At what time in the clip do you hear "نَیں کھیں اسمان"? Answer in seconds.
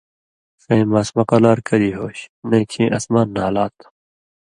2.49-3.27